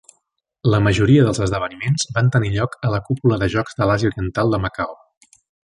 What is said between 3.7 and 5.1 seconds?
de l'Àsia Oriental de Macao.